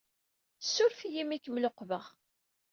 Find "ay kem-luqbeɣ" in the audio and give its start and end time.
1.35-2.03